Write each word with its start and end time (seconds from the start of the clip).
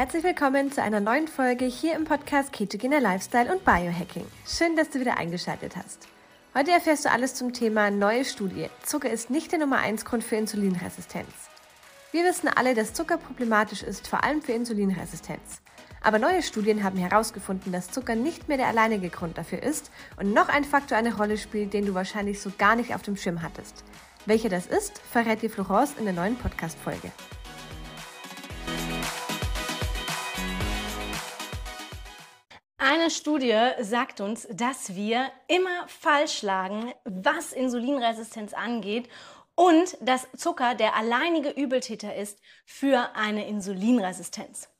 Herzlich 0.00 0.24
willkommen 0.24 0.72
zu 0.72 0.82
einer 0.82 1.00
neuen 1.00 1.28
Folge 1.28 1.66
hier 1.66 1.94
im 1.94 2.06
Podcast 2.06 2.54
Ketogener 2.54 3.00
Lifestyle 3.00 3.52
und 3.52 3.66
Biohacking. 3.66 4.24
Schön, 4.46 4.74
dass 4.74 4.88
du 4.88 4.98
wieder 4.98 5.18
eingeschaltet 5.18 5.76
hast. 5.76 6.08
Heute 6.54 6.70
erfährst 6.70 7.04
du 7.04 7.10
alles 7.10 7.34
zum 7.34 7.52
Thema 7.52 7.90
neue 7.90 8.24
Studie. 8.24 8.70
Zucker 8.82 9.10
ist 9.10 9.28
nicht 9.28 9.52
der 9.52 9.58
Nummer 9.58 9.76
1 9.76 10.06
Grund 10.06 10.24
für 10.24 10.36
Insulinresistenz. 10.36 11.28
Wir 12.12 12.24
wissen 12.24 12.48
alle, 12.48 12.74
dass 12.74 12.94
Zucker 12.94 13.18
problematisch 13.18 13.82
ist, 13.82 14.08
vor 14.08 14.24
allem 14.24 14.40
für 14.40 14.52
Insulinresistenz. 14.52 15.60
Aber 16.02 16.18
neue 16.18 16.42
Studien 16.42 16.82
haben 16.82 16.96
herausgefunden, 16.96 17.70
dass 17.70 17.90
Zucker 17.90 18.14
nicht 18.14 18.48
mehr 18.48 18.56
der 18.56 18.68
alleinige 18.68 19.10
Grund 19.10 19.36
dafür 19.36 19.62
ist 19.62 19.90
und 20.18 20.32
noch 20.32 20.48
ein 20.48 20.64
Faktor 20.64 20.96
eine 20.96 21.14
Rolle 21.14 21.36
spielt, 21.36 21.74
den 21.74 21.84
du 21.84 21.92
wahrscheinlich 21.92 22.40
so 22.40 22.50
gar 22.56 22.74
nicht 22.74 22.94
auf 22.94 23.02
dem 23.02 23.18
Schirm 23.18 23.42
hattest. 23.42 23.84
Welcher 24.24 24.48
das 24.48 24.64
ist, 24.64 24.98
verrät 25.12 25.42
dir 25.42 25.50
Florence 25.50 25.92
in 25.98 26.06
der 26.06 26.14
neuen 26.14 26.36
Podcast-Folge. 26.36 27.12
Eine 32.82 33.10
Studie 33.10 33.54
sagt 33.80 34.22
uns, 34.22 34.48
dass 34.50 34.94
wir 34.96 35.30
immer 35.48 35.86
falsch 35.86 36.40
lagen, 36.40 36.94
was 37.04 37.52
Insulinresistenz 37.52 38.54
angeht 38.54 39.06
und 39.54 39.98
dass 40.00 40.26
Zucker 40.34 40.74
der 40.74 40.96
alleinige 40.96 41.50
Übeltäter 41.50 42.16
ist 42.16 42.40
für 42.64 43.14
eine 43.14 43.46
Insulinresistenz. 43.46 44.70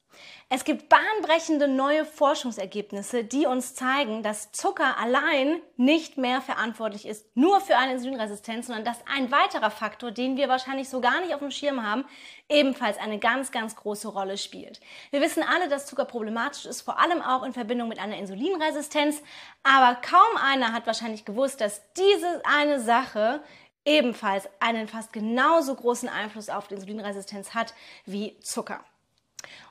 Es 0.49 0.65
gibt 0.65 0.89
bahnbrechende 0.89 1.69
neue 1.69 2.05
Forschungsergebnisse, 2.05 3.23
die 3.23 3.47
uns 3.47 3.75
zeigen, 3.75 4.25
dass 4.25 4.51
Zucker 4.51 4.99
allein 4.99 5.63
nicht 5.77 6.19
mehr 6.19 6.41
verantwortlich 6.41 7.07
ist, 7.07 7.25
nur 7.37 7.61
für 7.61 7.77
eine 7.77 7.93
Insulinresistenz, 7.93 8.67
sondern 8.67 8.85
dass 8.85 8.99
ein 9.07 9.31
weiterer 9.31 9.71
Faktor, 9.71 10.11
den 10.11 10.37
wir 10.37 10.49
wahrscheinlich 10.49 10.89
so 10.89 11.01
gar 11.01 11.21
nicht 11.21 11.35
auf 11.35 11.41
dem 11.41 11.53
Schirm 11.53 11.87
haben, 11.87 12.05
ebenfalls 12.49 12.99
eine 12.99 13.21
ganz, 13.21 13.53
ganz 13.53 13.77
große 13.77 14.09
Rolle 14.09 14.39
spielt. 14.39 14.81
Wir 15.13 15.21
wissen 15.21 15.45
alle, 15.45 15.69
dass 15.69 15.87
Zucker 15.87 16.05
problematisch 16.05 16.67
ist, 16.67 16.83
vor 16.83 16.99
allem 16.99 17.23
auch 17.23 17.45
in 17.45 17.53
Verbindung 17.53 17.89
mit 17.89 18.01
einer 18.01 18.17
Insulinresistenz, 18.17 19.23
aber 19.63 20.01
kaum 20.01 20.37
einer 20.37 20.73
hat 20.73 20.87
wahrscheinlich 20.87 21.25
gewusst, 21.25 21.61
dass 21.61 21.81
diese 21.95 22.43
eine 22.45 22.81
Sache 22.81 23.43
ebenfalls 23.85 24.49
einen 24.59 24.89
fast 24.89 25.13
genauso 25.13 25.75
großen 25.75 26.09
Einfluss 26.09 26.49
auf 26.49 26.69
die 26.69 26.75
Insulinresistenz 26.75 27.55
hat 27.55 27.73
wie 28.05 28.39
Zucker. 28.41 28.85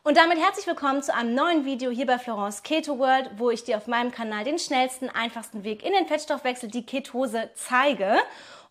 Und 0.04 0.18
damit 0.18 0.40
herzlich 0.40 0.66
willkommen 0.66 1.04
zu 1.04 1.14
einem 1.14 1.36
neuen 1.36 1.66
Video 1.66 1.92
hier 1.92 2.06
bei 2.06 2.18
Florence 2.18 2.64
Keto 2.64 3.00
World, 3.00 3.32
wo 3.38 3.50
ich 3.50 3.64
dir 3.64 3.78
auf 3.78 3.88
meinem 3.88 4.12
Kanal 4.12 4.44
den 4.44 4.60
schnellsten, 4.60 5.10
einfachsten 5.10 5.64
Weg 5.64 5.84
in 5.84 5.94
den 5.94 6.08
Fettstoffwechsel, 6.08 6.70
die 6.70 6.86
Ketose, 6.86 7.50
zeige. 7.56 8.18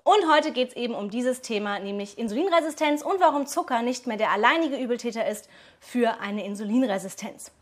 Und 0.05 0.33
heute 0.33 0.53
geht 0.53 0.71
es 0.71 0.77
eben 0.77 0.95
um 0.95 1.11
dieses 1.11 1.43
Thema, 1.43 1.79
nämlich 1.79 2.17
Insulinresistenz 2.17 3.03
und 3.03 3.21
warum 3.21 3.47
Zucker 3.47 3.83
nicht 3.83 4.07
mehr 4.07 4.17
der 4.17 4.31
alleinige 4.31 4.77
Übeltäter 4.77 5.27
ist 5.27 5.49
für 5.81 6.21
eine 6.21 6.45
Insulinresistenz. 6.45 7.53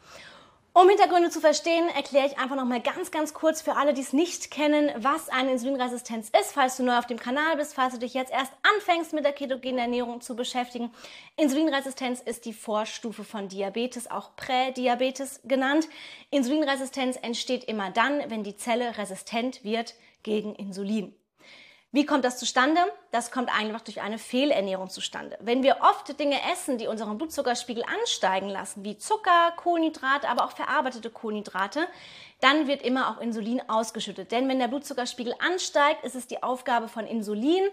Um 0.79 0.91
Hintergründe 0.91 1.31
zu 1.31 1.41
verstehen, 1.41 1.89
erkläre 1.89 2.27
ich 2.27 2.39
einfach 2.39 2.55
noch 2.55 2.67
mal 2.67 2.83
ganz, 2.83 3.11
ganz 3.11 3.33
kurz 3.33 3.63
für 3.63 3.77
alle, 3.77 3.95
die 3.95 4.03
es 4.03 4.13
nicht 4.13 4.51
kennen, 4.51 4.91
was 4.99 5.31
eine 5.31 5.53
Insulinresistenz 5.53 6.31
ist, 6.39 6.53
falls 6.53 6.77
du 6.77 6.83
neu 6.83 6.99
auf 6.99 7.07
dem 7.07 7.19
Kanal 7.19 7.57
bist, 7.57 7.73
falls 7.73 7.95
du 7.95 7.99
dich 7.99 8.13
jetzt 8.13 8.31
erst 8.31 8.53
anfängst 8.75 9.15
mit 9.15 9.25
der 9.25 9.33
ketogenen 9.33 9.79
Ernährung 9.79 10.21
zu 10.21 10.37
beschäftigen. 10.37 10.93
Insulinresistenz 11.39 12.21
ist 12.21 12.45
die 12.45 12.53
Vorstufe 12.53 13.25
von 13.25 13.49
Diabetes, 13.49 14.11
auch 14.11 14.37
Prädiabetes 14.37 15.41
genannt. 15.45 15.89
Insulinresistenz 16.29 17.17
entsteht 17.23 17.65
immer 17.65 17.91
dann, 17.91 18.29
wenn 18.29 18.45
die 18.45 18.59
Zelle 18.59 18.99
resistent 18.99 19.65
wird 19.65 19.95
gegen 20.25 20.55
Insulin. 20.57 21.15
Wie 21.97 22.05
kommt 22.05 22.27
das 22.27 22.37
zustande? 22.37 22.79
Das 23.11 23.31
kommt 23.31 23.49
einfach 23.59 23.81
durch 23.81 24.03
eine 24.03 24.19
Fehlernährung 24.19 24.91
zustande. 24.91 25.39
Wenn 25.41 25.63
wir 25.63 25.79
oft 25.81 26.21
Dinge 26.21 26.37
essen, 26.53 26.77
die 26.77 26.89
unseren 26.89 27.17
Blutzuckerspiegel 27.17 27.83
ansteigen 27.85 28.51
lassen, 28.51 28.85
wie 28.85 28.99
Zucker, 28.99 29.55
Kohlenhydrate, 29.57 30.29
aber 30.29 30.45
auch 30.45 30.51
verarbeitete 30.51 31.09
Kohlenhydrate, 31.09 31.89
dann 32.43 32.67
wird 32.67 32.83
immer 32.83 33.09
auch 33.09 33.19
Insulin 33.23 33.63
ausgeschüttet. 33.67 34.31
Denn 34.31 34.47
wenn 34.47 34.59
der 34.59 34.69
Blutzuckerspiegel 34.69 35.35
ansteigt, 35.39 36.05
ist 36.05 36.15
es 36.15 36.27
die 36.27 36.43
Aufgabe 36.43 36.89
von 36.89 37.07
Insulin, 37.07 37.65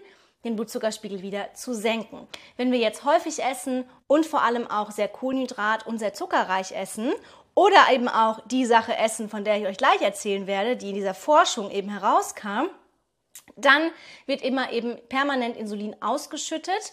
den 0.42 0.56
Blutzuckerspiegel 0.56 1.20
wieder 1.20 1.52
zu 1.52 1.74
senken. 1.74 2.26
Wenn 2.56 2.72
wir 2.72 2.78
jetzt 2.78 3.04
häufig 3.04 3.42
essen 3.42 3.84
und 4.06 4.24
vor 4.24 4.40
allem 4.40 4.66
auch 4.70 4.90
sehr 4.90 5.08
kohlenhydrat 5.08 5.86
und 5.86 5.98
sehr 5.98 6.14
zuckerreich 6.14 6.72
essen 6.72 7.12
oder 7.54 7.92
eben 7.92 8.08
auch 8.08 8.40
die 8.46 8.64
Sache 8.64 8.96
essen, 8.96 9.28
von 9.28 9.44
der 9.44 9.58
ich 9.58 9.66
euch 9.66 9.76
gleich 9.76 10.00
erzählen 10.00 10.46
werde, 10.46 10.78
die 10.78 10.88
in 10.88 10.94
dieser 10.94 11.12
Forschung 11.12 11.70
eben 11.70 11.90
herauskam, 11.90 12.70
dann 13.56 13.90
wird 14.26 14.42
immer 14.42 14.72
eben 14.72 14.98
permanent 15.08 15.56
Insulin 15.56 15.96
ausgeschüttet. 16.02 16.92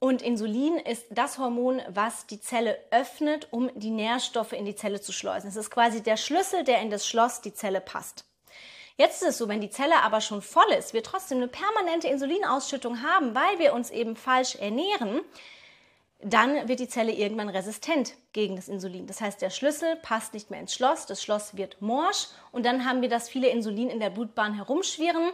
Und 0.00 0.22
Insulin 0.22 0.76
ist 0.78 1.06
das 1.10 1.38
Hormon, 1.38 1.82
was 1.88 2.26
die 2.26 2.40
Zelle 2.40 2.78
öffnet, 2.90 3.48
um 3.50 3.70
die 3.74 3.90
Nährstoffe 3.90 4.52
in 4.52 4.64
die 4.64 4.76
Zelle 4.76 5.00
zu 5.00 5.12
schleusen. 5.12 5.48
Es 5.48 5.56
ist 5.56 5.70
quasi 5.70 6.02
der 6.02 6.16
Schlüssel, 6.16 6.62
der 6.62 6.80
in 6.80 6.90
das 6.90 7.06
Schloss 7.06 7.40
die 7.40 7.52
Zelle 7.52 7.80
passt. 7.80 8.24
Jetzt 8.96 9.22
ist 9.22 9.28
es 9.28 9.38
so, 9.38 9.48
wenn 9.48 9.60
die 9.60 9.70
Zelle 9.70 10.02
aber 10.02 10.20
schon 10.20 10.42
voll 10.42 10.70
ist, 10.76 10.92
wir 10.92 11.02
trotzdem 11.04 11.38
eine 11.38 11.48
permanente 11.48 12.08
Insulinausschüttung 12.08 13.02
haben, 13.02 13.34
weil 13.34 13.58
wir 13.58 13.72
uns 13.72 13.90
eben 13.90 14.16
falsch 14.16 14.56
ernähren, 14.56 15.20
dann 16.20 16.68
wird 16.68 16.80
die 16.80 16.88
Zelle 16.88 17.12
irgendwann 17.12 17.48
resistent 17.48 18.14
gegen 18.32 18.56
das 18.56 18.66
Insulin. 18.66 19.06
Das 19.06 19.20
heißt, 19.20 19.40
der 19.40 19.50
Schlüssel 19.50 19.94
passt 19.96 20.34
nicht 20.34 20.50
mehr 20.50 20.58
ins 20.58 20.74
Schloss, 20.74 21.06
das 21.06 21.22
Schloss 21.22 21.56
wird 21.56 21.80
morsch 21.80 22.26
und 22.50 22.66
dann 22.66 22.84
haben 22.84 23.02
wir 23.02 23.08
das 23.08 23.28
viele 23.28 23.48
Insulin 23.48 23.88
in 23.88 24.00
der 24.00 24.10
Blutbahn 24.10 24.54
herumschwirren 24.54 25.30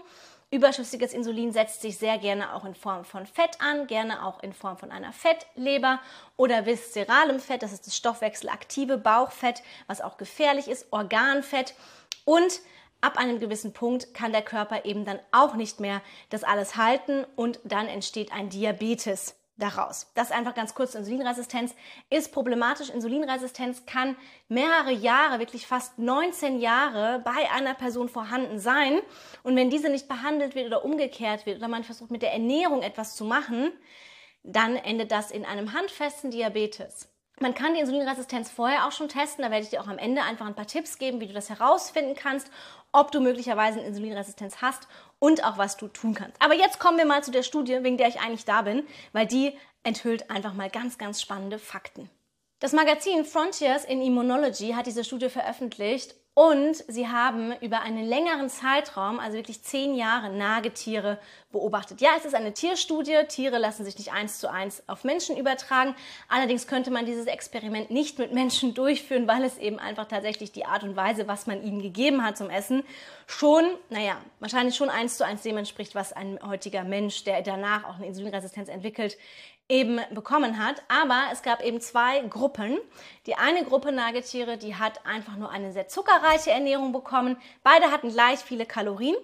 Überschüssiges 0.51 1.13
Insulin 1.13 1.53
setzt 1.53 1.83
sich 1.83 1.99
sehr 1.99 2.19
gerne 2.19 2.55
auch 2.55 2.65
in 2.65 2.75
Form 2.75 3.05
von 3.05 3.27
Fett 3.27 3.61
an, 3.61 3.87
gerne 3.87 4.25
auch 4.25 4.43
in 4.43 4.53
Form 4.53 4.77
von 4.77 4.93
einer 4.93 5.13
Fettleber 5.13 6.01
oder 6.37 6.67
viszeralem 6.67 7.41
Fett, 7.41 7.63
das 7.63 7.73
ist 7.73 7.87
das 7.87 7.97
stoffwechselaktive 7.97 8.99
Bauchfett, 8.99 9.63
was 9.87 10.01
auch 10.01 10.17
gefährlich 10.17 10.69
ist, 10.69 10.93
Organfett. 10.93 11.75
Und 12.25 12.61
ab 13.01 13.19
einem 13.19 13.41
gewissen 13.41 13.73
Punkt 13.73 14.15
kann 14.15 14.33
der 14.33 14.43
Körper 14.43 14.85
eben 14.85 15.05
dann 15.05 15.19
auch 15.33 15.55
nicht 15.55 15.81
mehr 15.81 16.01
das 16.31 16.45
alles 16.45 16.77
halten 16.77 17.27
und 17.37 17.61
dann 17.65 17.89
entsteht 17.89 18.33
ein 18.33 18.49
Diabetes 18.49 19.35
daraus. 19.57 20.11
Das 20.15 20.31
einfach 20.31 20.55
ganz 20.55 20.75
kurz. 20.75 20.95
Insulinresistenz 20.95 21.75
ist 22.11 22.33
problematisch. 22.33 22.91
Insulinresistenz 22.91 23.87
kann 23.87 24.17
mehrere 24.49 24.93
Jahre, 24.93 25.39
wirklich 25.39 25.67
fast 25.67 25.99
19 25.99 26.61
Jahre 26.61 27.21
bei 27.25 27.51
einer 27.53 27.75
Person 27.75 28.09
vorhanden 28.09 28.59
sein. 28.59 29.01
Und 29.43 29.57
wenn 29.57 29.71
diese 29.71 29.89
nicht 29.89 30.09
behandelt 30.09 30.55
wird 30.55 30.67
oder 30.67 30.85
umgekehrt 30.85 31.47
wird 31.47 31.59
oder 31.59 31.69
man 31.69 31.85
versucht 31.85 32.11
mit 32.11 32.23
der 32.23 32.33
Ernährung 32.33 32.83
etwas 32.83 33.15
zu 33.15 33.25
machen, 33.25 33.73
dann 34.43 34.77
endet 34.77 35.11
das 35.11 35.31
in 35.31 35.45
einem 35.45 35.73
handfesten 35.73 36.31
Diabetes. 36.31 37.09
Man 37.41 37.55
kann 37.55 37.75
die 37.75 37.81
Insulinresistenz 37.81 38.51
vorher 38.51 38.87
auch 38.87 38.93
schon 38.93 39.09
testen. 39.09 39.43
Da 39.43 39.51
werde 39.51 39.65
ich 39.65 39.71
dir 39.71 39.81
auch 39.81 39.89
am 39.89 39.99
Ende 39.99 40.23
einfach 40.23 40.47
ein 40.47 40.55
paar 40.55 40.67
Tipps 40.67 40.99
geben, 40.99 41.21
wie 41.21 41.27
du 41.27 41.33
das 41.33 41.51
herausfinden 41.51 42.15
kannst, 42.15 42.49
ob 42.95 43.11
du 43.11 43.21
möglicherweise 43.21 43.81
eine 43.81 43.89
Insulinresistenz 43.89 44.63
hast 44.63 44.87
und 45.19 45.45
auch 45.45 45.59
was 45.59 45.77
du 45.77 45.89
tun 45.89 46.15
kannst. 46.15 46.41
Aber 46.41 46.55
jetzt 46.55 46.79
kommen 46.79 46.97
wir 46.97 47.05
mal 47.05 47.25
zu 47.25 47.33
der 47.33 47.43
Studie, 47.43 47.83
wegen 47.83 47.99
der 47.99 48.09
ich 48.09 48.21
eigentlich 48.21 48.45
da 48.45 48.63
bin, 48.63 48.87
weil 49.13 49.27
die 49.27 49.53
enthüllt 49.83 50.31
einfach 50.31 50.55
mal 50.55 50.71
ganz, 50.71 50.97
ganz 50.97 51.21
spannende 51.21 51.59
Fakten. 51.59 52.09
Das 52.61 52.73
Magazin 52.73 53.25
Frontiers 53.25 53.85
in 53.85 54.01
Immunology 54.01 54.73
hat 54.73 54.87
diese 54.87 55.05
Studie 55.05 55.29
veröffentlicht 55.29 56.15
und 56.35 56.77
sie 56.89 57.07
haben 57.07 57.55
über 57.61 57.83
einen 57.83 58.05
längeren 58.05 58.49
Zeitraum, 58.49 59.21
also 59.21 59.37
wirklich 59.37 59.63
zehn 59.63 59.95
Jahre, 59.95 60.31
Nagetiere 60.31 61.19
beobachtet. 61.53 62.01
Ja, 62.01 62.11
es 62.19 62.25
ist 62.25 62.35
eine 62.35 62.53
Tierstudie. 62.53 63.17
Tiere 63.29 63.59
lassen 63.59 63.85
sich 63.85 63.97
nicht 63.97 64.13
eins 64.13 64.41
zu 64.41 64.51
eins 64.51 64.83
auf 64.89 65.05
Menschen 65.05 65.37
übertragen. 65.37 65.95
Allerdings 66.29 66.67
könnte 66.67 66.91
man 66.91 67.07
dieses 67.07 67.27
Experiment 67.27 67.93
nicht 67.93 68.19
mit 68.19 68.33
Menschen 68.33 68.75
durchführen, 68.75 69.29
weil 69.29 69.45
es 69.45 69.59
eben 69.59 69.79
einfach 69.79 70.09
tatsächlich 70.09 70.51
die 70.51 70.67
Art 70.67 70.83
und 70.83 70.97
Weise, 70.97 71.29
was 71.29 71.47
man 71.47 71.63
ihnen 71.63 71.81
gegeben 71.81 72.25
hat 72.25 72.37
zum 72.37 72.51
Essen, 72.51 72.83
schon, 73.29 73.65
naja, 73.89 74.17
wahrscheinlich 74.41 74.75
schon 74.75 74.91
eins 74.91 75.17
zu 75.17 75.25
eins 75.25 75.43
dem 75.43 75.57
entspricht, 75.57 75.95
was 75.95 76.13
ein 76.13 76.41
heutiger 76.45 76.83
Mensch, 76.83 77.23
der 77.23 77.43
danach 77.43 77.85
auch 77.85 77.95
eine 77.95 78.07
Insulinresistenz 78.07 78.69
entwickelt, 78.69 79.17
eben 79.69 80.01
bekommen 80.13 80.59
hat. 80.59 80.83
Aber 80.89 81.25
es 81.33 81.43
gab 81.43 81.63
eben 81.63 81.81
zwei 81.81 82.21
Gruppen. 82.21 82.79
Die 83.27 83.37
eine 83.37 83.65
Gruppe 83.65 83.93
Nagetiere, 83.93 84.59
die 84.59 84.77
hat 84.77 85.07
einfach 85.07 85.37
nur 85.37 85.51
eine 85.51 85.73
sehr 85.73 85.89
zuckerreiche 85.89 86.51
Ernährung 86.51 86.93
bekommen. 86.93 87.37
Beide 87.63 87.91
hatten 87.91 88.11
gleich 88.11 88.41
viele 88.41 88.67
Kalorien. 88.67 89.17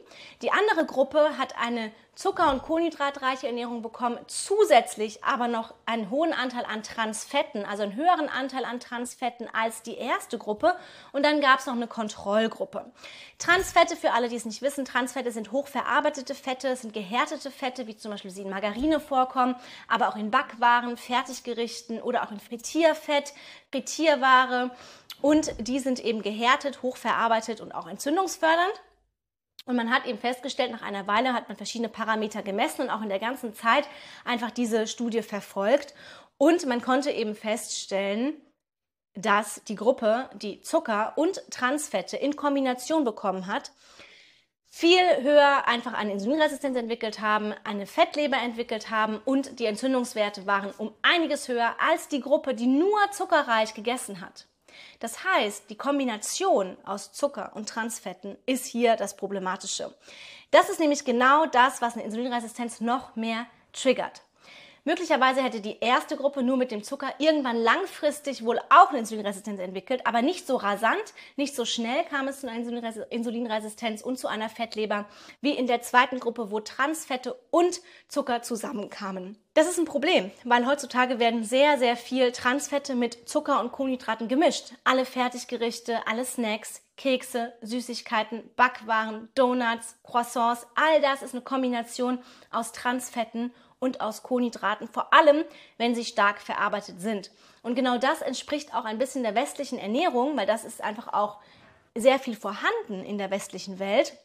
Die 0.43 0.51
andere 0.51 0.87
Gruppe 0.87 1.37
hat 1.39 1.55
eine 1.59 1.93
Zucker- 2.21 2.51
und 2.51 2.63
Kohlenhydratreiche 2.63 3.47
Ernährung 3.47 3.81
bekommen, 3.81 4.19
zusätzlich 4.27 5.25
aber 5.25 5.49
noch 5.49 5.73
einen 5.87 6.11
hohen 6.11 6.35
Anteil 6.35 6.67
an 6.67 6.83
Transfetten, 6.83 7.65
also 7.65 7.83
einen 7.83 7.97
höheren 7.97 8.29
Anteil 8.29 8.67
an 8.67 8.79
Transfetten 8.79 9.49
als 9.55 9.81
die 9.81 9.97
erste 9.97 10.37
Gruppe. 10.37 10.77
Und 11.13 11.25
dann 11.25 11.41
gab 11.41 11.61
es 11.61 11.67
noch 11.67 11.73
eine 11.73 11.87
Kontrollgruppe. 11.87 12.93
Transfette, 13.39 13.97
für 13.97 14.13
alle, 14.13 14.29
die 14.29 14.37
es 14.37 14.45
nicht 14.45 14.61
wissen, 14.61 14.85
Transfette 14.85 15.33
sind 15.33 15.51
hochverarbeitete 15.51 16.35
Fette, 16.35 16.77
sind 16.77 16.93
gehärtete 16.93 17.51
Fette, 17.51 17.87
wie 17.87 17.97
zum 17.97 18.11
Beispiel 18.11 18.31
sie 18.31 18.43
in 18.43 18.51
Margarine 18.51 19.01
vorkommen, 19.01 19.57
aber 19.89 20.11
auch 20.11 20.17
in 20.17 20.31
Backwaren, 20.31 20.99
Fertiggerichten 20.99 22.03
oder 22.03 22.23
auch 22.23 22.33
in 22.33 22.41
Frittierfett, 22.41 23.33
Frittierware. 23.71 24.73
Und 25.23 25.55
die 25.59 25.79
sind 25.79 26.05
eben 26.05 26.21
gehärtet, 26.21 26.83
hochverarbeitet 26.83 27.63
und 27.63 27.75
auch 27.75 27.87
entzündungsfördernd. 27.87 28.75
Und 29.67 29.77
man 29.77 29.91
hat 29.91 30.07
eben 30.07 30.19
festgestellt, 30.19 30.73
nach 30.73 30.83
einer 30.83 31.07
Weile 31.07 31.33
hat 31.33 31.49
man 31.49 31.57
verschiedene 31.57 31.89
Parameter 31.89 32.43
gemessen 32.43 32.83
und 32.83 32.91
auch 32.91 33.03
in 33.03 33.09
der 33.09 33.19
ganzen 33.19 33.55
Zeit 33.55 33.89
einfach 34.25 34.51
diese 34.51 34.87
Studie 34.87 35.23
verfolgt. 35.23 35.95
Und 36.39 36.67
man 36.67 36.81
konnte 36.81 37.11
eben 37.11 37.35
feststellen, 37.35 38.35
dass 39.15 39.63
die 39.65 39.75
Gruppe, 39.75 40.31
die 40.35 40.61
Zucker 40.63 41.13
und 41.17 41.43
Transfette 41.51 42.17
in 42.17 42.37
Kombination 42.37 43.05
bekommen 43.05 43.47
hat, 43.47 43.73
viel 44.73 45.03
höher 45.23 45.67
einfach 45.67 45.93
eine 45.95 46.13
Insulinresistenz 46.13 46.77
entwickelt 46.77 47.21
haben, 47.21 47.53
eine 47.65 47.87
Fettleber 47.87 48.37
entwickelt 48.39 48.89
haben 48.89 49.21
und 49.25 49.59
die 49.59 49.67
Entzündungswerte 49.67 50.47
waren 50.47 50.71
um 50.79 50.95
einiges 51.03 51.49
höher 51.49 51.75
als 51.81 52.07
die 52.07 52.21
Gruppe, 52.21 52.55
die 52.55 52.69
nur 52.69 52.99
zuckerreich 53.11 53.75
gegessen 53.75 54.21
hat. 54.21 54.47
Das 54.99 55.25
heißt, 55.25 55.71
die 55.71 55.77
Kombination 55.77 56.77
aus 56.85 57.13
Zucker 57.13 57.53
und 57.55 57.69
Transfetten 57.69 58.37
ist 58.47 58.67
hier 58.67 58.97
das 58.97 59.17
Problematische. 59.17 59.95
Das 60.51 60.69
ist 60.69 60.81
nämlich 60.81 61.05
genau 61.05 61.47
das, 61.47 61.81
was 61.81 61.95
eine 61.95 62.05
Insulinresistenz 62.05 62.81
noch 62.81 63.17
mehr 63.17 63.47
triggert. 63.73 64.23
Möglicherweise 64.85 65.43
hätte 65.43 65.61
die 65.61 65.79
erste 65.81 66.17
Gruppe 66.17 66.43
nur 66.43 66.57
mit 66.57 66.71
dem 66.71 66.83
Zucker 66.83 67.13
irgendwann 67.19 67.57
langfristig 67.57 68.45
wohl 68.45 68.59
auch 68.71 68.91
eine 68.91 69.01
Insulinresistenz 69.01 69.61
entwickelt, 69.61 70.07
aber 70.07 70.23
nicht 70.23 70.47
so 70.47 70.57
rasant, 70.57 71.03
nicht 71.37 71.55
so 71.55 71.65
schnell 71.65 72.05
kam 72.05 72.29
es 72.29 72.41
zu 72.41 72.49
einer 72.49 72.59
Insulinresistenz 73.11 74.03
und 74.03 74.19
zu 74.19 74.29
einer 74.29 74.49
Fettleber 74.49 75.07
wie 75.41 75.53
in 75.53 75.67
der 75.67 75.83
zweiten 75.83 76.19
Gruppe, 76.19 76.51
wo 76.51 76.61
Transfette 76.61 77.35
und 77.51 77.81
Zucker 78.09 78.43
zusammenkamen. 78.43 79.37
Das 79.55 79.69
ist 79.69 79.79
ein 79.79 79.85
Problem, 79.85 80.31
weil 80.45 80.67
heutzutage 80.67 81.19
werden 81.19 81.45
sehr, 81.45 81.77
sehr 81.79 81.97
viel 81.97 82.33
Transfette 82.33 82.95
mit 82.95 83.29
Zucker 83.29 83.61
und 83.61 83.73
Kohlenhydraten 83.73 84.29
gemischt. 84.29 84.73
Alle 84.85 85.05
Fertiggerichte, 85.05 86.07
alle 86.07 86.25
Snacks, 86.25 86.83
Kekse, 86.97 87.53
Süßigkeiten, 87.61 88.49
Backwaren, 88.57 89.29
Donuts, 89.35 89.97
Croissants, 90.05 90.67
all 90.75 91.01
das 91.01 91.23
ist 91.23 91.35
eine 91.35 91.43
Kombination 91.43 92.19
aus 92.51 92.73
Transfetten 92.73 93.53
und 93.81 94.01
aus 94.01 94.23
Kohlenhydraten, 94.23 94.87
vor 94.87 95.13
allem 95.13 95.45
wenn 95.79 95.95
sie 95.95 96.05
stark 96.05 96.41
verarbeitet 96.41 97.01
sind. 97.01 97.33
Und 97.63 97.75
genau 97.75 97.99
das 97.99 98.23
entspricht 98.23 98.75
auch 98.75 98.85
ein 98.85 98.99
bisschen 98.99 99.25
der 99.25 99.35
westlichen 99.35 99.79
Ernährung, 99.79 100.37
weil 100.37 100.47
das 100.47 100.65
ist 100.65 100.83
einfach 100.83 101.13
auch 101.13 101.39
sehr 101.97 102.21
viel 102.21 102.37
vorhanden 102.37 103.05
in 103.05 103.19
der 103.19 103.31
westlichen 103.31 103.79
Welt. 103.81 104.17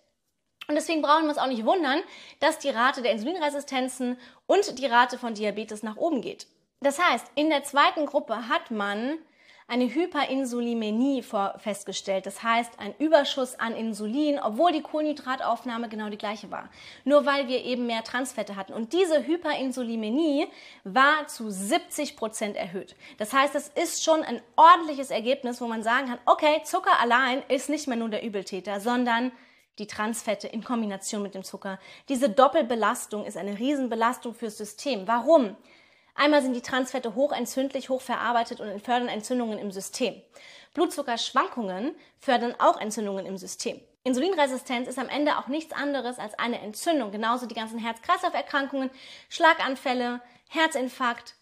Und 0.68 0.76
deswegen 0.76 1.02
brauchen 1.02 1.24
wir 1.24 1.30
uns 1.30 1.38
auch 1.38 1.48
nicht 1.48 1.66
wundern, 1.66 2.02
dass 2.40 2.60
die 2.60 2.70
Rate 2.70 3.02
der 3.02 3.12
Insulinresistenzen 3.12 4.18
und 4.46 4.80
die 4.80 4.86
Rate 4.86 5.18
von 5.18 5.34
Diabetes 5.34 5.84
nach 5.84 5.96
oben 5.96 6.22
geht. 6.22 6.48
Das 6.82 7.00
heißt, 7.00 7.26
in 7.36 7.50
der 7.50 7.64
zweiten 7.64 8.06
Gruppe 8.06 8.48
hat 8.48 8.72
man 8.72 9.18
eine 9.68 9.86
Hyperinsulinämie 9.86 11.24
festgestellt. 11.58 12.28
Das 12.28 12.44
heißt, 12.44 12.80
ein 12.80 12.94
Überschuss 13.00 13.56
an 13.56 13.76
Insulin, 13.76 14.40
obwohl 14.40 14.72
die 14.72 14.82
Kohlenhydrataufnahme 14.82 15.90
genau 15.90 16.10
die 16.10 16.20
gleiche 16.20 16.52
war. 16.52 16.70
Nur 17.04 17.26
weil 17.26 17.48
wir 17.48 17.64
eben 17.64 17.88
mehr 17.88 18.04
Transfette 18.04 18.56
hatten. 18.56 18.74
Und 18.74 18.94
diese 18.94 19.26
Hyperinsulinämie 19.26 20.48
war 20.84 21.28
zu 21.28 21.50
70 21.50 22.16
Prozent 22.16 22.56
erhöht. 22.56 22.96
Das 23.18 23.34
heißt, 23.34 23.56
es 23.56 23.70
ist 23.70 24.04
schon 24.04 24.22
ein 24.22 24.42
ordentliches 24.56 25.10
Ergebnis, 25.10 25.60
wo 25.62 25.68
man 25.68 25.82
sagen 25.82 26.10
kann, 26.10 26.20
okay, 26.26 26.62
Zucker 26.64 27.00
allein 27.00 27.42
ist 27.48 27.70
nicht 27.70 27.88
mehr 27.88 27.98
nur 27.98 28.10
der 28.10 28.24
Übeltäter, 28.24 28.80
sondern 28.80 29.32
die 29.80 29.88
Transfette 29.88 30.48
in 30.48 30.64
Kombination 30.64 31.24
mit 31.24 31.34
dem 31.34 31.44
Zucker. 31.44 31.80
Diese 32.08 32.30
Doppelbelastung 32.30 33.26
ist 33.26 33.36
eine 33.36 33.58
Riesenbelastung 33.58 34.36
fürs 34.36 34.58
System. 34.58 35.08
Warum? 35.08 35.58
Einmal 36.16 36.42
sind 36.42 36.56
die 36.56 36.62
Transfette 36.62 37.14
hochentzündlich, 37.14 37.90
hochverarbeitet 37.90 38.62
und 38.62 38.82
fördern 38.82 39.10
Entzündungen 39.10 39.60
im 39.60 39.72
System. 39.72 40.22
Blutzuckerschwankungen 40.74 41.94
fördern 42.20 42.56
auch 42.58 42.80
Entzündungen 42.80 43.26
im 43.26 43.38
System. 43.38 43.82
Insulinresistenz 44.04 44.88
ist 44.88 45.00
am 45.00 45.10
Ende 45.10 45.38
auch 45.38 45.48
nichts 45.48 45.74
anderes 45.74 46.20
als 46.20 46.38
eine 46.38 46.62
Entzündung. 46.62 47.12
Genauso 47.12 47.48
die 47.48 47.56
ganzen 47.56 47.80
Herz-Kreislauf-Erkrankungen, 47.80 48.92
Schlaganfälle, 49.30 50.22
Herzinfarkt, 50.50 51.36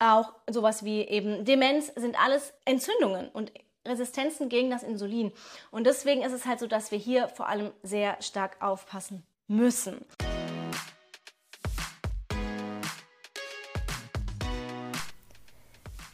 auch 0.00 0.32
sowas 0.50 0.84
wie 0.84 1.02
eben 1.02 1.44
Demenz 1.44 1.92
sind 1.94 2.20
alles 2.20 2.52
Entzündungen 2.64 3.28
und 3.28 3.52
Resistenzen 3.86 4.48
gegen 4.48 4.70
das 4.70 4.82
Insulin. 4.82 5.32
Und 5.70 5.86
deswegen 5.86 6.22
ist 6.22 6.32
es 6.32 6.46
halt 6.46 6.58
so, 6.58 6.66
dass 6.66 6.90
wir 6.90 6.98
hier 6.98 7.28
vor 7.28 7.48
allem 7.48 7.72
sehr 7.82 8.20
stark 8.20 8.60
aufpassen 8.60 9.24
müssen. 9.46 10.04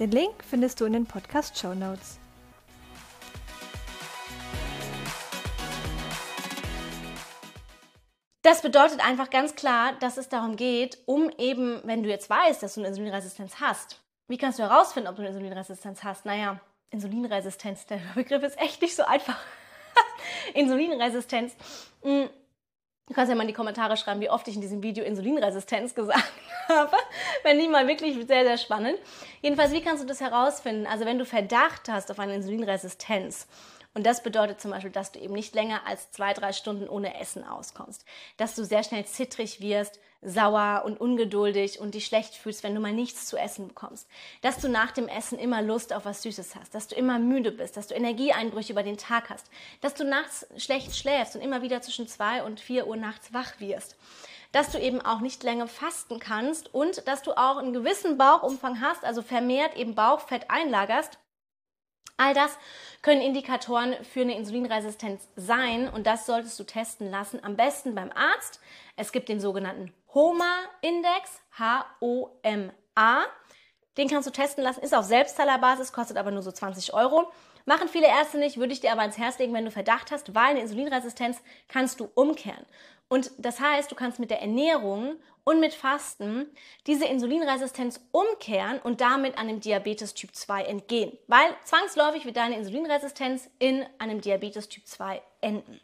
Den 0.00 0.10
Link 0.10 0.42
findest 0.44 0.80
du 0.80 0.86
in 0.86 0.92
den 0.92 1.06
Podcast 1.06 1.56
Show 1.56 1.72
Notes. 1.72 2.18
Das 8.42 8.60
bedeutet 8.60 9.06
einfach 9.06 9.30
ganz 9.30 9.54
klar, 9.54 9.92
dass 10.00 10.16
es 10.16 10.28
darum 10.28 10.56
geht, 10.56 10.98
um 11.06 11.30
eben, 11.38 11.80
wenn 11.84 12.02
du 12.02 12.08
jetzt 12.08 12.28
weißt, 12.28 12.62
dass 12.62 12.74
du 12.74 12.80
eine 12.80 12.88
Insulinresistenz 12.88 13.60
hast, 13.60 14.02
wie 14.26 14.36
kannst 14.36 14.58
du 14.58 14.64
herausfinden, 14.64 15.08
ob 15.08 15.14
du 15.14 15.22
eine 15.22 15.30
Insulinresistenz 15.30 16.02
hast? 16.02 16.26
Naja, 16.26 16.60
Insulinresistenz, 16.90 17.86
der 17.86 18.00
Begriff 18.16 18.42
ist 18.42 18.58
echt 18.58 18.82
nicht 18.82 18.96
so 18.96 19.04
einfach. 19.04 19.38
Insulinresistenz. 20.54 21.54
Hm, 22.02 22.28
Du 23.06 23.12
kannst 23.12 23.28
ja 23.28 23.36
mal 23.36 23.42
in 23.42 23.48
die 23.48 23.54
Kommentare 23.54 23.96
schreiben, 23.98 24.20
wie 24.20 24.30
oft 24.30 24.48
ich 24.48 24.54
in 24.54 24.62
diesem 24.62 24.82
Video 24.82 25.04
Insulinresistenz 25.04 25.94
gesagt 25.94 26.24
habe. 26.68 26.96
Wenn 27.42 27.56
nicht 27.56 27.70
mal 27.70 27.86
wirklich 27.86 28.14
sehr, 28.26 28.44
sehr 28.44 28.58
spannend. 28.58 28.98
Jedenfalls, 29.42 29.72
wie 29.72 29.82
kannst 29.82 30.02
du 30.02 30.06
das 30.06 30.20
herausfinden? 30.20 30.86
Also 30.86 31.04
wenn 31.04 31.18
du 31.18 31.24
Verdacht 31.24 31.88
hast 31.88 32.10
auf 32.10 32.18
eine 32.18 32.34
Insulinresistenz, 32.34 33.46
und 33.94 34.04
das 34.04 34.24
bedeutet 34.24 34.60
zum 34.60 34.72
Beispiel, 34.72 34.90
dass 34.90 35.12
du 35.12 35.20
eben 35.20 35.34
nicht 35.34 35.54
länger 35.54 35.86
als 35.86 36.10
zwei, 36.10 36.32
drei 36.32 36.52
Stunden 36.52 36.88
ohne 36.88 37.18
Essen 37.20 37.44
auskommst, 37.44 38.04
dass 38.36 38.56
du 38.56 38.64
sehr 38.64 38.82
schnell 38.82 39.04
zittrig 39.04 39.60
wirst, 39.60 40.00
sauer 40.20 40.82
und 40.84 41.00
ungeduldig 41.00 41.78
und 41.78 41.94
dich 41.94 42.06
schlecht 42.06 42.34
fühlst, 42.34 42.64
wenn 42.64 42.74
du 42.74 42.80
mal 42.80 42.92
nichts 42.92 43.26
zu 43.26 43.36
essen 43.36 43.68
bekommst, 43.68 44.08
dass 44.40 44.58
du 44.58 44.68
nach 44.68 44.90
dem 44.90 45.06
Essen 45.06 45.38
immer 45.38 45.62
Lust 45.62 45.92
auf 45.92 46.06
was 46.06 46.22
Süßes 46.22 46.56
hast, 46.56 46.74
dass 46.74 46.88
du 46.88 46.96
immer 46.96 47.18
müde 47.18 47.52
bist, 47.52 47.76
dass 47.76 47.86
du 47.86 47.94
Energieeinbrüche 47.94 48.72
über 48.72 48.82
den 48.82 48.96
Tag 48.96 49.30
hast, 49.30 49.46
dass 49.80 49.94
du 49.94 50.04
nachts 50.04 50.46
schlecht 50.56 50.96
schläfst 50.96 51.36
und 51.36 51.42
immer 51.42 51.62
wieder 51.62 51.80
zwischen 51.82 52.08
zwei 52.08 52.42
und 52.42 52.58
vier 52.58 52.88
Uhr 52.88 52.96
nachts 52.96 53.32
wach 53.32 53.60
wirst 53.60 53.96
dass 54.54 54.70
du 54.70 54.78
eben 54.78 55.00
auch 55.00 55.20
nicht 55.20 55.42
länger 55.42 55.66
fasten 55.66 56.18
kannst 56.18 56.72
und 56.72 57.06
dass 57.08 57.22
du 57.22 57.32
auch 57.32 57.56
einen 57.56 57.72
gewissen 57.72 58.16
Bauchumfang 58.16 58.80
hast, 58.80 59.04
also 59.04 59.22
vermehrt 59.22 59.76
eben 59.76 59.94
Bauchfett 59.94 60.50
einlagerst 60.50 61.18
All 62.16 62.32
das 62.32 62.56
können 63.02 63.20
Indikatoren 63.20 63.94
für 64.04 64.20
eine 64.20 64.36
Insulinresistenz 64.36 65.28
sein 65.34 65.88
und 65.88 66.06
das 66.06 66.26
solltest 66.26 66.58
du 66.60 66.64
testen 66.64 67.10
lassen. 67.10 67.42
Am 67.42 67.56
besten 67.56 67.94
beim 67.94 68.12
Arzt. 68.12 68.60
Es 68.96 69.10
gibt 69.10 69.28
den 69.28 69.40
sogenannten 69.40 69.92
HOMA-Index, 70.14 71.42
H-O-M-A. 71.58 73.24
Den 73.96 74.08
kannst 74.08 74.28
du 74.28 74.32
testen 74.32 74.62
lassen, 74.62 74.80
ist 74.80 74.94
auf 74.94 75.04
Selbstzahlerbasis, 75.04 75.92
kostet 75.92 76.16
aber 76.16 76.30
nur 76.30 76.42
so 76.42 76.52
20 76.52 76.94
Euro. 76.94 77.32
Machen 77.64 77.88
viele 77.88 78.06
Ärzte 78.06 78.38
nicht, 78.38 78.58
würde 78.58 78.72
ich 78.72 78.80
dir 78.80 78.92
aber 78.92 79.00
ans 79.00 79.18
Herz 79.18 79.38
legen, 79.38 79.54
wenn 79.54 79.64
du 79.64 79.70
Verdacht 79.70 80.12
hast, 80.12 80.34
weil 80.34 80.50
eine 80.50 80.60
Insulinresistenz 80.60 81.40
kannst 81.66 81.98
du 81.98 82.10
umkehren. 82.14 82.66
Und 83.08 83.30
das 83.38 83.60
heißt, 83.60 83.90
du 83.90 83.94
kannst 83.94 84.18
mit 84.18 84.30
der 84.30 84.40
Ernährung 84.40 85.16
und 85.44 85.60
mit 85.60 85.74
Fasten 85.74 86.46
diese 86.86 87.04
Insulinresistenz 87.04 88.00
umkehren 88.12 88.80
und 88.82 89.00
damit 89.00 89.38
einem 89.38 89.60
Diabetes 89.60 90.14
Typ 90.14 90.34
2 90.34 90.64
entgehen. 90.64 91.16
Weil 91.26 91.54
zwangsläufig 91.64 92.24
wird 92.24 92.36
deine 92.36 92.56
Insulinresistenz 92.56 93.50
in 93.58 93.84
einem 93.98 94.20
Diabetes 94.20 94.68
Typ 94.68 94.86
2 94.86 95.22
enden. 95.42 95.80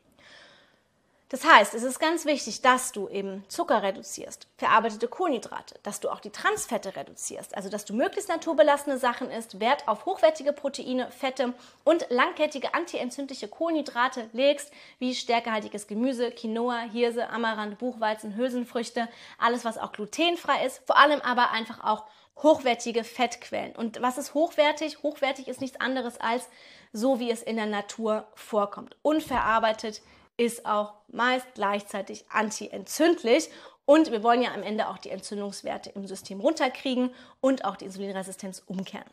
Das 1.31 1.45
heißt, 1.45 1.75
es 1.75 1.85
ist 1.85 2.01
ganz 2.01 2.25
wichtig, 2.25 2.61
dass 2.61 2.91
du 2.91 3.09
eben 3.09 3.45
Zucker 3.47 3.85
reduzierst, 3.85 4.49
verarbeitete 4.59 5.07
Kohlenhydrate, 5.07 5.77
dass 5.85 6.01
du 6.01 6.11
auch 6.11 6.19
die 6.19 6.31
Transfette 6.33 6.97
reduzierst, 6.97 7.57
also 7.57 7.69
dass 7.69 7.85
du 7.85 7.95
möglichst 7.95 8.29
naturbelassene 8.29 8.99
Sachen 8.99 9.31
isst, 9.31 9.61
Wert 9.61 9.87
auf 9.87 10.07
hochwertige 10.07 10.53
Proteine, 10.53 11.09
Fette 11.13 11.55
und 11.85 12.05
langkettige 12.11 12.75
antientzündliche 12.75 13.47
Kohlenhydrate 13.47 14.29
legst, 14.33 14.73
wie 14.99 15.15
stärkehaltiges 15.15 15.87
Gemüse, 15.87 16.33
Quinoa, 16.33 16.81
Hirse, 16.81 17.29
Amaranth, 17.29 17.79
Buchweizen, 17.79 18.35
Hülsenfrüchte, 18.35 19.09
alles 19.39 19.65
was 19.65 19.79
auch 19.79 19.93
glutenfrei 19.93 20.67
ist, 20.67 20.83
vor 20.85 20.99
allem 20.99 21.21
aber 21.21 21.53
einfach 21.53 21.85
auch 21.85 22.07
hochwertige 22.43 23.05
Fettquellen. 23.05 23.77
Und 23.77 24.03
was 24.03 24.19
ist 24.19 24.35
hochwertig? 24.35 25.05
Hochwertig 25.05 25.47
ist 25.47 25.61
nichts 25.61 25.81
anderes 25.81 26.21
als 26.21 26.49
so, 26.93 27.21
wie 27.21 27.31
es 27.31 27.43
in 27.45 27.55
der 27.55 27.67
Natur 27.67 28.27
vorkommt. 28.35 28.97
Unverarbeitet, 29.03 30.03
ist 30.41 30.65
auch 30.65 30.95
meist 31.09 31.47
gleichzeitig 31.55 32.25
antientzündlich 32.31 33.51
Und 33.91 34.13
wir 34.13 34.23
wollen 34.23 34.41
ja 34.41 34.55
am 34.55 34.63
Ende 34.63 34.87
auch 34.87 34.99
die 34.99 35.11
Entzündungswerte 35.11 35.91
im 35.97 36.07
System 36.07 36.39
runterkriegen 36.39 37.11
und 37.41 37.65
auch 37.65 37.75
die 37.75 37.87
Insulinresistenz 37.87 38.63
umkehren. 38.65 39.11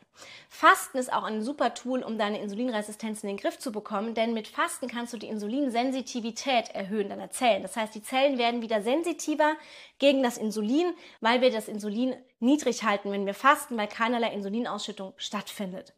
Fasten 0.48 0.98
ist 0.98 1.12
auch 1.12 1.24
ein 1.24 1.42
super 1.42 1.74
Tool, 1.74 2.04
um 2.04 2.16
deine 2.16 2.40
Insulinresistenz 2.40 3.24
in 3.24 3.28
den 3.28 3.38
Griff 3.38 3.58
zu 3.58 3.72
bekommen, 3.72 4.14
denn 4.14 4.34
mit 4.34 4.46
Fasten 4.46 4.86
kannst 4.86 5.12
du 5.12 5.16
die 5.16 5.26
Insulinsensitivität 5.26 6.68
erhöhen 6.76 7.08
deiner 7.08 7.32
Zellen. 7.32 7.62
Das 7.62 7.74
heißt, 7.74 7.92
die 7.92 8.04
Zellen 8.04 8.38
werden 8.38 8.62
wieder 8.62 8.80
sensitiver 8.80 9.54
gegen 9.98 10.22
das 10.22 10.38
Insulin, 10.38 10.94
weil 11.20 11.40
wir 11.40 11.50
das 11.50 11.66
Insulin 11.66 12.14
niedrig 12.38 12.84
halten, 12.84 13.10
wenn 13.10 13.26
wir 13.26 13.34
fasten, 13.34 13.76
weil 13.76 13.88
keinerlei 13.88 14.32
Insulinausschüttung 14.32 15.12
stattfindet. 15.16 15.92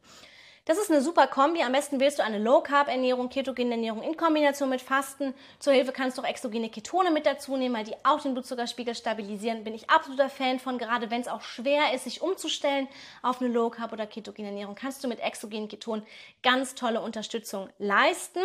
Das 0.70 0.78
ist 0.78 0.88
eine 0.88 1.02
super 1.02 1.26
Kombi. 1.26 1.64
Am 1.64 1.72
besten 1.72 1.98
wählst 1.98 2.20
du 2.20 2.22
eine 2.22 2.38
Low-Carb-Ernährung, 2.38 3.28
ketogene 3.28 3.72
Ernährung 3.72 4.04
in 4.04 4.16
Kombination 4.16 4.68
mit 4.68 4.80
Fasten. 4.80 5.34
Zur 5.58 5.72
Hilfe 5.72 5.90
kannst 5.90 6.16
du 6.16 6.22
auch 6.22 6.26
exogene 6.28 6.70
Ketone 6.70 7.10
mit 7.10 7.26
dazu 7.26 7.56
nehmen, 7.56 7.74
weil 7.74 7.82
die 7.82 7.96
auch 8.04 8.20
den 8.20 8.34
Blutzuckerspiegel 8.34 8.94
stabilisieren. 8.94 9.64
Bin 9.64 9.74
ich 9.74 9.90
absoluter 9.90 10.30
Fan 10.30 10.60
von, 10.60 10.78
gerade 10.78 11.10
wenn 11.10 11.22
es 11.22 11.26
auch 11.26 11.40
schwer 11.40 11.92
ist, 11.92 12.04
sich 12.04 12.22
umzustellen 12.22 12.86
auf 13.20 13.40
eine 13.40 13.52
Low-Carb- 13.52 13.92
oder 13.92 14.06
ketogene 14.06 14.50
Ernährung, 14.50 14.76
kannst 14.76 15.02
du 15.02 15.08
mit 15.08 15.18
exogenen 15.18 15.66
Ketonen 15.66 16.06
ganz 16.44 16.76
tolle 16.76 17.00
Unterstützung 17.00 17.68
leisten. 17.78 18.44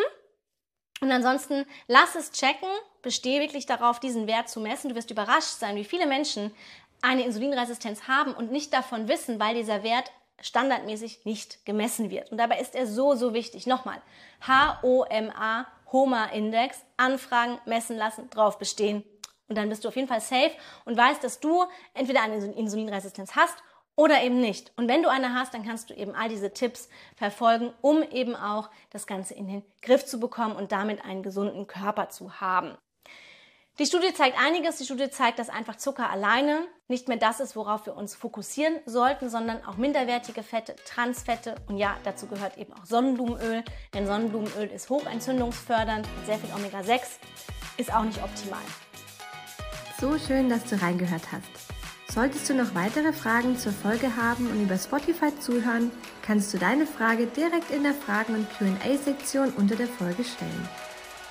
Und 1.01 1.11
ansonsten 1.11 1.67
lass 1.87 2.15
es 2.15 2.31
checken, 2.31 2.69
bestehe 3.03 3.39
wirklich 3.39 3.67
darauf, 3.67 3.99
diesen 3.99 4.25
Wert 4.25 4.49
zu 4.49 4.61
messen. 4.61 4.89
Du 4.89 4.95
wirst 4.95 5.11
überrascht 5.11 5.59
sein, 5.59 5.75
wie 5.75 5.85
viele 5.85 6.07
Menschen 6.07 6.55
eine 7.03 7.23
Insulinresistenz 7.23 8.07
haben 8.07 8.33
und 8.33 8.51
nicht 8.51 8.73
davon 8.73 9.07
wissen, 9.07 9.39
weil 9.39 9.53
dieser 9.53 9.83
Wert 9.83 10.11
standardmäßig 10.41 11.25
nicht 11.25 11.65
gemessen 11.65 12.09
wird. 12.09 12.31
Und 12.31 12.37
dabei 12.37 12.59
ist 12.59 12.75
er 12.75 12.87
so, 12.87 13.15
so 13.15 13.33
wichtig. 13.33 13.67
Nochmal, 13.67 14.01
HOMA, 14.47 15.67
HOMA-Index, 15.91 16.83
anfragen, 16.97 17.59
messen 17.65 17.97
lassen, 17.97 18.29
drauf 18.29 18.57
bestehen. 18.57 19.03
Und 19.47 19.57
dann 19.57 19.69
bist 19.69 19.83
du 19.83 19.89
auf 19.89 19.95
jeden 19.95 20.07
Fall 20.07 20.21
safe 20.21 20.51
und 20.85 20.97
weißt, 20.97 21.23
dass 21.23 21.39
du 21.39 21.65
entweder 21.93 22.21
eine 22.23 22.37
Insulinresistenz 22.37 23.35
hast 23.35 23.55
oder 23.95 24.21
eben 24.23 24.41
nicht. 24.41 24.73
Und 24.75 24.87
wenn 24.87 25.03
du 25.03 25.09
eine 25.09 25.33
hast, 25.33 25.53
dann 25.53 25.63
kannst 25.63 25.89
du 25.89 25.93
eben 25.93 26.15
all 26.15 26.29
diese 26.29 26.51
Tipps 26.51 26.89
verfolgen, 27.15 27.71
um 27.81 28.03
eben 28.03 28.35
auch 28.35 28.69
das 28.89 29.07
Ganze 29.07 29.35
in 29.35 29.47
den 29.47 29.63
Griff 29.81 30.05
zu 30.05 30.19
bekommen 30.19 30.55
und 30.55 30.71
damit 30.71 31.05
einen 31.05 31.23
gesunden 31.23 31.67
Körper 31.67 32.09
zu 32.09 32.41
haben. 32.41 32.75
Die 33.77 33.85
Studie 33.85 34.13
zeigt 34.13 34.39
einiges. 34.39 34.77
Die 34.77 34.85
Studie 34.85 35.09
zeigt, 35.09 35.37
dass 35.37 35.49
einfach 35.49 35.75
Zucker 35.75 36.09
alleine 36.09 36.65
nicht 36.87 37.09
mehr 37.09 37.17
das 37.17 37.41
ist, 37.41 37.57
worauf 37.57 37.85
wir 37.85 37.97
uns 37.97 38.15
fokussieren 38.15 38.79
sollten, 38.85 39.29
sondern 39.29 39.65
auch 39.65 39.75
minderwertige 39.75 40.43
Fette, 40.43 40.77
Transfette 40.85 41.55
und 41.67 41.77
ja, 41.77 41.97
dazu 42.05 42.27
gehört 42.27 42.57
eben 42.57 42.71
auch 42.71 42.85
Sonnenblumenöl, 42.85 43.65
denn 43.93 44.07
Sonnenblumenöl 44.07 44.69
ist 44.69 44.89
hochentzündungsfördernd 44.89 46.07
mit 46.15 46.25
sehr 46.25 46.37
viel 46.37 46.53
Omega-6, 46.55 47.01
ist 47.75 47.93
auch 47.93 48.03
nicht 48.03 48.23
optimal. 48.23 48.61
So 49.99 50.17
schön, 50.19 50.47
dass 50.47 50.63
du 50.65 50.81
reingehört 50.81 51.31
hast. 51.33 51.49
Solltest 52.13 52.49
du 52.49 52.53
noch 52.53 52.75
weitere 52.75 53.11
Fragen 53.11 53.57
zur 53.57 53.73
Folge 53.73 54.15
haben 54.15 54.49
und 54.49 54.63
über 54.63 54.77
Spotify 54.77 55.37
zuhören, 55.39 55.91
kannst 56.21 56.53
du 56.53 56.57
deine 56.57 56.85
Frage 56.85 57.25
direkt 57.25 57.71
in 57.71 57.83
der 57.83 57.93
Fragen- 57.93 58.35
und 58.35 58.47
QA-Sektion 58.57 59.51
unter 59.57 59.75
der 59.75 59.87
Folge 59.87 60.23
stellen. 60.23 60.69